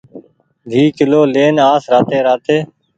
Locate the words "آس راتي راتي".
1.71-2.57